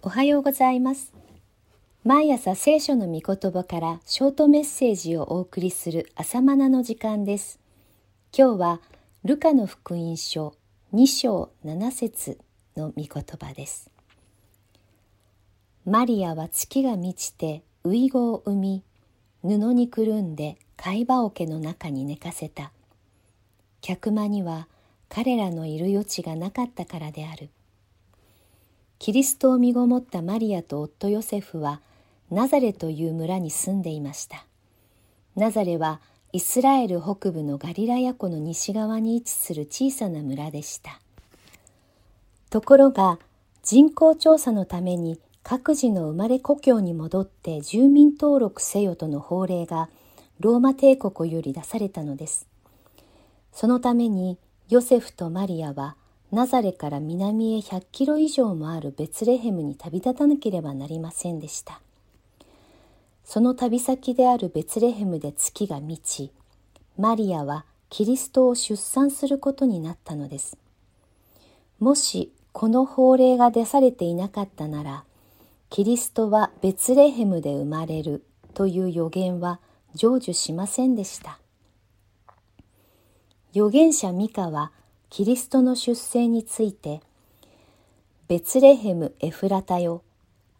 [0.00, 1.12] おはようございます。
[2.04, 7.58] 毎朝聖書の御言葉からショートメッセージをお送りする朝マナの時間です。
[8.32, 8.80] 今日は
[9.24, 10.54] ルカの福音書
[10.94, 12.38] 2章7節
[12.76, 13.90] の御言葉です。
[15.84, 18.84] マリアは月が満ちてウイゴを産み
[19.42, 22.70] 布にくるんで貝羽桶の中に寝かせた。
[23.80, 24.68] 客間には
[25.08, 27.50] 彼らのいる余地がなかったからである。
[28.98, 31.80] キリストを身ごもったマリアと夫ヨセフは
[32.30, 34.44] ナザレという村に住んでいました。
[35.36, 36.00] ナザレは
[36.32, 41.00] イスラエル北部のガリラヤ湖の西側に位置する小さな村でした。
[42.50, 43.18] ところが
[43.62, 49.88] 人口調査のために各自の生まれ故郷に戻って住民登録せよとの法令が
[50.40, 52.46] ローマ帝国より出されたのです。
[53.52, 54.38] そのために
[54.68, 55.96] ヨセフとマリアは
[56.30, 61.80] ナザレから南へ100キロ以上もあるベツレヘムに旅立たなければなりませんでした。
[63.24, 66.30] その旅先であるベツレヘムで月が満ち、
[66.98, 70.58] マリアはキリストを出産することになったのです。
[71.78, 75.04] もしこの法令が出されていなかったなら、
[75.70, 79.60] キリストはベツレヘムで生まれるという予言は
[79.94, 81.38] 成就しませんでした。
[83.54, 84.72] 預言者ミカは
[85.10, 87.00] キリストの出生について、
[88.28, 90.02] ベツレヘム・エフラタよ、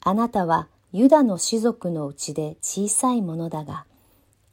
[0.00, 3.84] あなたはユダの士族のうちで小さいものだが、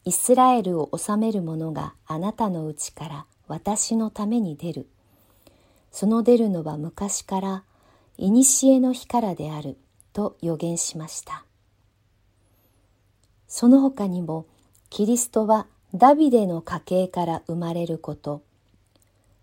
[0.04, 4.88] イスラエルを治める者があなたのうちから私のために出る。
[5.92, 7.64] その出るのは昔から、
[8.18, 8.32] 古
[8.82, 9.78] の日からである、
[10.12, 11.46] と予言しました。
[13.48, 14.46] その他にも、
[14.90, 18.42] キリストはダビデの家系から生まれること、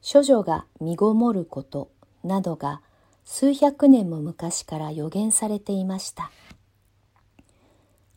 [0.07, 1.91] 処女が身ごもること
[2.23, 2.83] などが
[3.25, 6.31] 数百年も昔から予言されていました。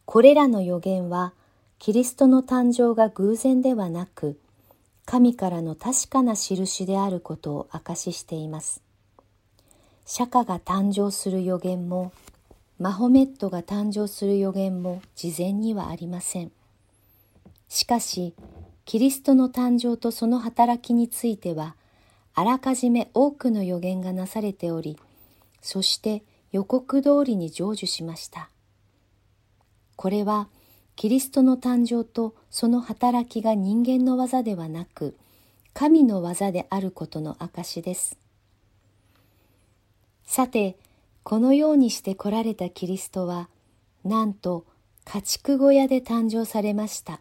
[0.03, 1.33] これらの予言は
[1.79, 4.37] キリストの誕生が偶然ではなく
[5.05, 8.83] 神からの確かな印であることを証ししています。
[10.05, 12.11] 釈迦が誕生する予言も
[12.79, 16.51] マホメットが誕生する予言も事前にはありません。
[17.69, 18.33] しかし
[18.87, 21.75] キリストの誕生とその働きについては、
[22.39, 24.99] あらかじめ多くの予言がなされており、
[25.59, 26.21] そして
[26.51, 28.51] 予告通りに成就しました。
[29.95, 30.47] これは、
[30.95, 35.17] キリストの誕生とその働きが人間の技ではなく、
[35.73, 38.19] 神の技であることの証です。
[40.23, 40.77] さて、
[41.23, 43.49] このようにして来られたキリストは、
[44.05, 44.63] なんと
[45.05, 47.19] 家畜小屋で誕生されました。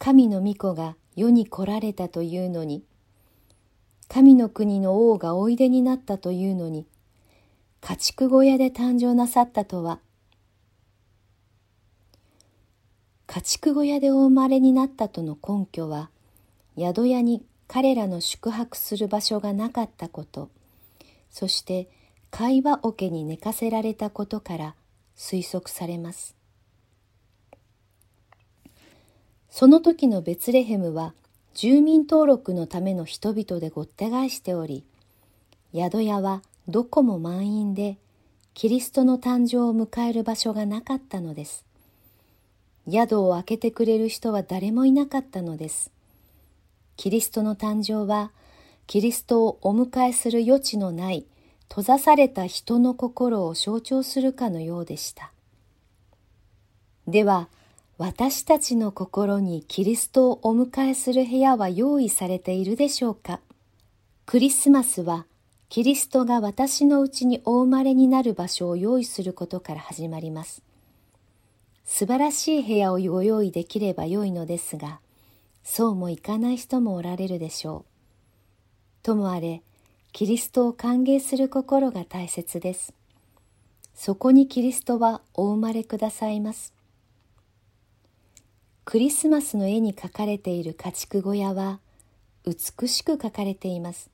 [0.00, 2.82] 神の御子が世に来られたというのに、
[4.08, 6.86] 神の国の王がおいでになったというのに、
[7.80, 10.00] 家畜小屋で誕生なさったとは、
[13.26, 16.10] 家畜小屋でお生まれになったとの根拠は、
[16.78, 20.50] 宿屋に彼らの宿泊する場所がなかったこと、
[21.30, 21.88] そして
[22.30, 24.74] 会話桶に寝かせられたことから
[25.16, 26.36] 推測されます。
[29.48, 31.14] その時のベツレヘムは
[31.54, 34.84] 住民登録のための人々でごった返しており、
[35.72, 37.96] 宿屋はどこも満員で、
[38.54, 41.64] キリストの誕生を迎える場所がなかったのです。
[42.90, 45.92] 宿を開けてくれる人は誰もいなかったのです。
[46.96, 48.32] キリストの誕生は、
[48.88, 51.24] キリストをお迎えする余地のない
[51.68, 55.32] 閉ざされた人の心を象徴するかのようでした。
[57.06, 57.48] では、
[57.96, 63.38] 私たちの心にキリストをお迎えする部屋は用意されているでしょうか？
[64.26, 65.26] クリスマスは
[65.68, 70.64] キリストが私のうちにお生まれになる場所を用意することから始まります。
[71.84, 74.98] 素晴らしい部屋をご用意できれば良いのですが、
[75.62, 77.84] そうもいかない人もおられるでしょ
[79.02, 79.04] う。
[79.04, 79.62] ともあれ、
[80.10, 82.92] キリストを歓迎する心が大切です。
[83.94, 86.73] そこにキリストはお生まれくださいます。
[88.94, 91.80] クリスマスの絵に描かれている家畜小屋は
[92.46, 94.08] 美しく描かれています。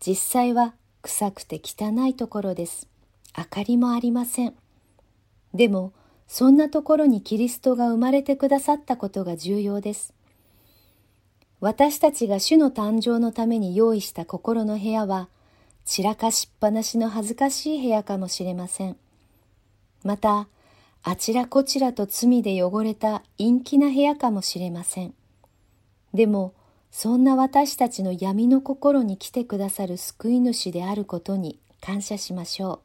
[0.00, 0.72] 実際は
[1.02, 2.88] 臭くて汚いところです。
[3.36, 4.54] 明かりもありません。
[5.52, 5.92] でも、
[6.28, 10.14] そんなところにキリストが生まれてくださったことが重要です。
[11.60, 15.28] 私たちが主の誕生のために用意した心の部屋は、
[15.84, 18.96] 散らかしっぱなしの恥ずかしい部屋かもしれません。
[20.04, 20.48] また、
[21.02, 25.14] あちらこちらと罪で汚れた陰気な部屋かもしれません。
[26.12, 26.54] でも、
[26.90, 32.80] そんな私たちの闇の心に来てくださる救い主であることに感謝しましょ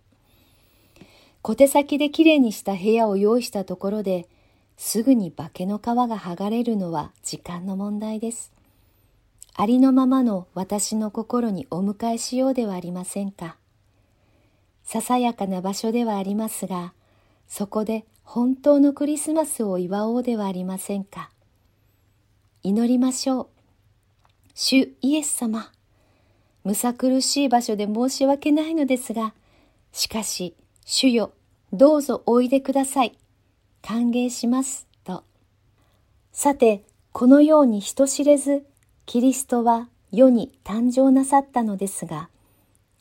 [1.00, 1.04] う。
[1.42, 4.28] 小手先できれいにした部屋を用意したところで、
[4.78, 8.52] すぐに化けの皮が剥がれるのは時間の問題です。
[9.56, 13.58] ありのままの私の心にお迎えしようではありませんか。
[14.84, 16.94] ささやかな場所ではありますが、
[17.48, 21.30] そこで本当のクリスマスを祝おうではありませんか。
[22.64, 23.48] 祈りましょう。
[24.54, 25.72] 主イエス様。
[26.64, 29.34] むさ苦しい場所で申し訳ないのですが、
[29.92, 31.34] しかし、主よ、
[31.72, 33.18] どうぞおいでください。
[33.84, 34.88] 歓迎します。
[35.04, 35.24] と。
[36.32, 38.66] さて、このように人知れず、
[39.06, 42.30] キリストは世に誕生なさったのですが、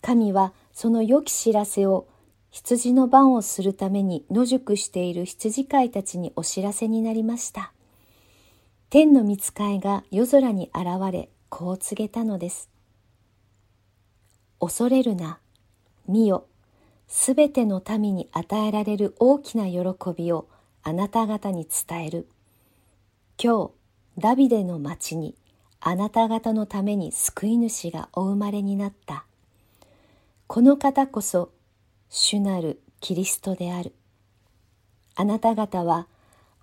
[0.03, 2.07] 神はその良き知らせを
[2.55, 7.73] 羊の番をするために野宿している羊飼いたちにお知らせになりました。
[8.91, 12.71] 天の御使いが夜空に現れ、こう告げたのです。
[14.61, 15.41] 恐れるな、
[16.07, 16.47] 見よ、
[17.09, 19.81] すべての民に与えられる大きな喜
[20.17, 20.47] びを
[20.85, 22.29] あなた方に伝える。
[23.37, 23.71] 今日、
[24.17, 25.35] ダビデの町に
[25.81, 29.25] あなた方のために救い主がお生まれになった。
[30.47, 31.51] この方こそ
[32.17, 33.93] 主なるキリストである。
[35.17, 36.07] あなた方は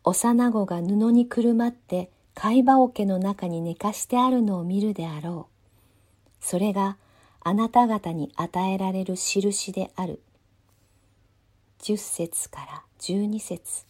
[0.06, 6.30] 幼子が布にくるまって貝羽桶の中に寝かしてあるのを見るであろう。
[6.40, 6.96] それが
[7.42, 10.22] あなた方に与えられる印である。
[11.80, 13.86] 十節から十二節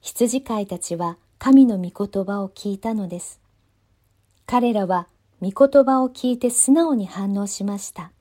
[0.00, 3.40] 羊飼いたちは神の御言葉を聞いたのです。
[4.46, 5.08] 彼らは
[5.40, 8.12] 御言葉を聞いて素直に反応しました。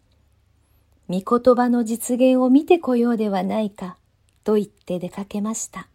[1.12, 3.98] 御言葉の実現を見てこようではないか
[4.46, 5.90] と言って出かけました。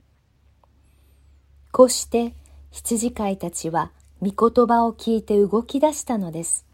[1.72, 2.34] こうして
[2.70, 6.66] 羊飼いたちは御言葉を聞いて動き出したのです。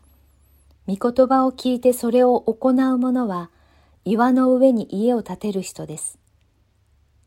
[0.89, 3.49] 御言葉を聞いてそれを行う者は
[4.05, 6.19] 岩の上に家を建てる人です。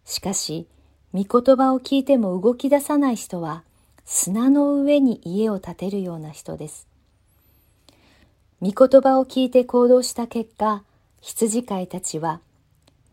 [0.03, 0.68] しかし、
[1.13, 3.63] 御言葉を聞いても動き出さない人は
[4.03, 6.89] 砂の上に家を建てるような人です。
[8.61, 10.83] 御言葉を聞いて行動した結果、
[11.21, 12.41] 羊飼いたちは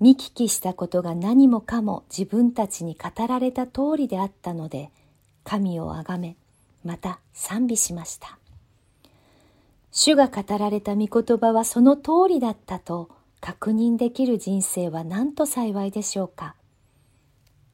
[0.00, 4.90] 見聞きしたことが何もかも自分たちに語られた通りであったので、
[5.44, 6.37] 神をあがめ、
[6.84, 8.38] また賛美しました。
[9.93, 13.10] 主が語られた御言葉はその通りだったと
[13.40, 16.56] 確認できる人生は何と幸いでしょうか。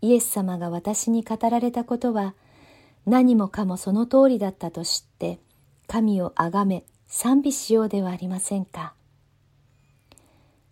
[0.02, 2.34] イエス様が私に語られたことは
[3.06, 5.38] 何もかもその通りだったと知って
[5.86, 8.92] 神をあがめ賛美しようではありませんか。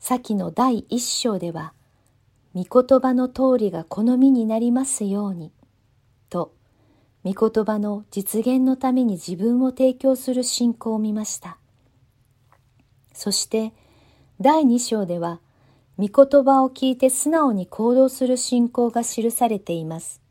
[0.09, 1.73] 先の第一章では
[2.55, 5.51] 御言葉の通りが好みになりますように
[6.31, 6.55] と
[7.25, 11.59] 御言葉の実現のために自分を提供する信仰を見ました。
[13.15, 13.73] そして
[14.41, 15.41] 第2章では
[15.99, 20.23] 御言葉を聞いて素直に行動する信仰が記されています。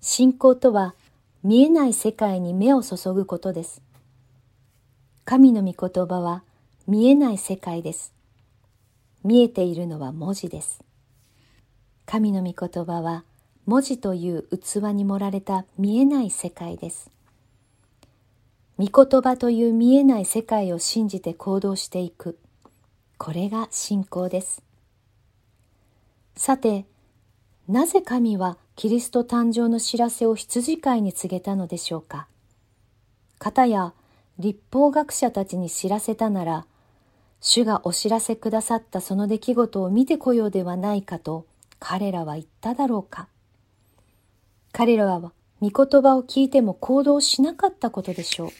[0.00, 0.96] 信仰とは
[1.44, 3.80] 見えない世界に目を注ぐことです。
[5.24, 6.42] 神の御言葉は
[6.86, 8.12] 見えない世界です。
[9.22, 10.84] 見えているのは文字です。
[12.04, 13.24] 神の御言葉は
[13.64, 17.10] 文字という器に盛られた見えない世界です。
[18.76, 22.38] 御言葉という見えない世界を信じて行動していく。
[23.16, 24.62] これが信仰です。
[26.36, 26.84] さて、
[27.66, 32.26] なぜ神はキリスト誕生の知らせを羊飼いに告げたのでしょうか。
[33.38, 33.94] 方や
[34.38, 36.66] 立法学者たちに知らせたなら、
[37.46, 41.44] 主がお知らせくださったその出来事を見てこようではないかと
[41.78, 43.28] 彼らは言っただろうか。
[44.72, 48.50] 彼らは御言葉を聞いても行動しなかったことでしょう。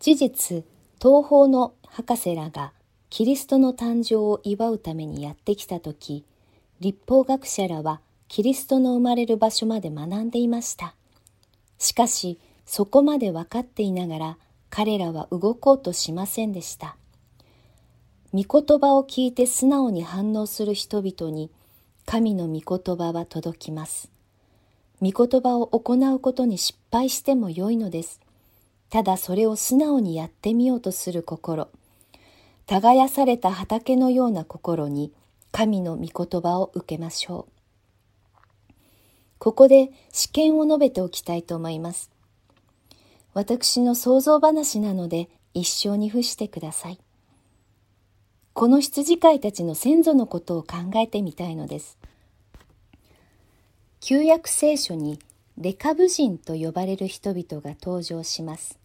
[0.00, 0.64] 事実、
[1.02, 2.72] 東方の博士らが
[3.10, 6.24] キリストの誕生を祝うためにやってきたとき、
[6.80, 10.94] 立法学者らはキリストの生まれる場所まで学んでいました。
[11.76, 14.38] しかし、そこまで分かっていながら
[14.70, 16.96] 彼らは動こうとしませんでした。
[18.34, 21.50] 御言葉を聞いて素直に反応する人々に
[22.04, 24.10] 神の御言葉は届きます。
[25.00, 28.20] 御言葉を行うことに失敗してもよいのです。
[28.90, 31.68] ただそれを素直にやってみようとする心、
[32.66, 35.12] 耕された畑のような心に
[35.50, 37.52] 神の御言葉を受けましょう。
[39.38, 42.10] ここで試験を述べておきたいと思います。
[43.32, 46.98] 私の想像話なので一生に付してください。
[48.58, 51.96] この羊飼いたちの先祖のことを考えてみたいのです。
[54.00, 55.20] 旧約聖書に
[55.56, 58.76] レカブ人と呼ばれる人々が登場します。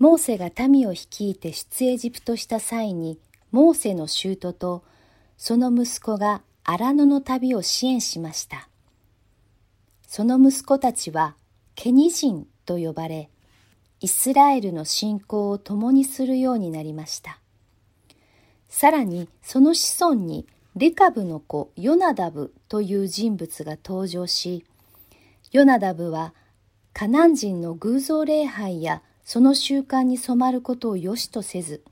[0.00, 3.20] モーセが民を率いて出エジプトした際に
[3.52, 4.82] モーセの舅と
[5.36, 8.68] その息子が荒野の旅を支援しました。
[10.08, 11.36] その息子たちは
[11.76, 13.30] ケニ人と呼ばれ、
[14.00, 17.41] イスラエルの信仰を共にするようになりました。
[18.72, 24.64] さらにその子孫にレカブの子ヨナダブという人物が登場し、
[25.52, 26.32] ヨナダブは
[26.94, 31.84] カナン人の偶像礼拝やその習慣に染まることを良しとせず、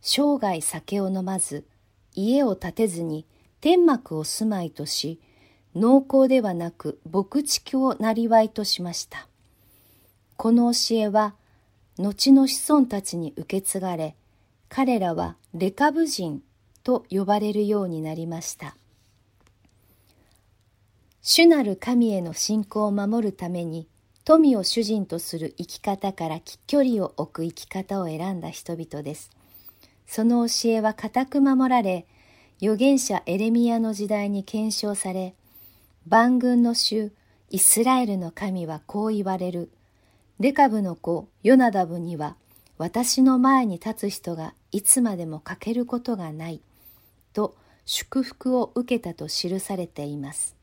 [0.00, 1.66] 生涯酒を飲まず、
[2.14, 3.26] 家を建てずに
[3.60, 5.20] 天幕を住まいとし、
[5.76, 9.28] 農耕ではなく牧畜をなりわいとしました。
[10.36, 11.34] この教えは、
[11.98, 14.16] 後の子孫たちに受け継がれ、
[14.76, 16.42] 彼らはレカブ人
[16.82, 18.74] と呼ばれるようになりました。
[21.22, 23.86] 主なる神への信仰を守るために、
[24.24, 29.30] 富を主人とする生き方から距離を置く生き方を選んだ人々です。
[30.08, 32.04] その教えは固く守られ、
[32.60, 35.36] 預言者エレミアの時代に検証され、
[36.08, 37.12] 万軍の主
[37.48, 39.70] イスラエルの神はこう言われる。
[40.40, 42.34] レカブの子ヨナダブには
[42.76, 46.60] 私の前に立つ人がいつまでも欠けることがない。
[47.32, 47.54] と
[47.86, 50.56] 祝福を受けたと記されています。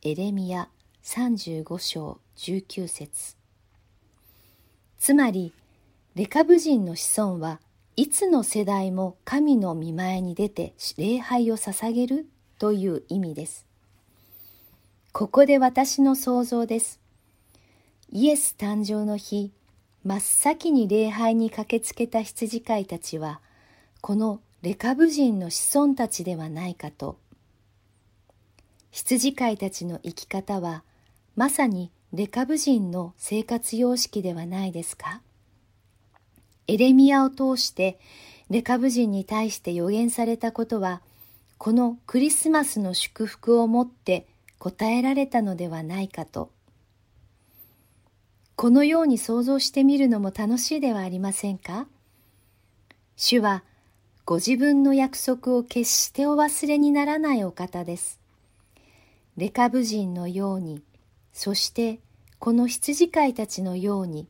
[0.00, 0.70] エレミア
[1.04, 3.36] 35章19節
[4.98, 5.52] つまり、
[6.14, 7.60] レカブ人の子孫は
[7.94, 12.26] いつの世代も神の見前に出て礼拝を捧げる
[12.58, 13.66] という意味です。
[15.12, 17.00] ここで私の想像です。
[18.10, 19.52] イエス誕生の日、
[20.02, 23.40] 真っ先に礼拝に駆けつけた羊飼いたちは、
[24.00, 27.18] このレカブ人の子孫たちではないかと。
[28.90, 30.84] 羊飼いたちの生き方は、
[31.36, 35.20] まさにレカブ人の生活様式ではないですか？
[36.66, 38.00] エレミアを通して
[38.48, 41.02] レカブ人に対して予言されたことは、
[41.58, 44.26] このクリスマスの祝福をもって
[44.58, 46.50] 答えられたのではないかと。
[48.60, 51.86] このように想像してみるのも楽しいではありませんか？
[53.16, 53.64] 主は
[54.26, 58.20] ご自分の約束を決してお忘れにならないお方です。
[59.38, 60.82] レカブ人のように、
[61.32, 62.00] そして
[62.38, 64.28] この羊飼いたちのように、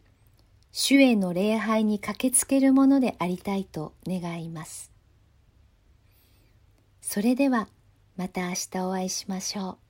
[0.70, 4.92] 主への礼拝に駆けつけるものでありたいと願います。
[7.00, 7.66] それでは
[8.16, 9.89] また明日お会いしましょう。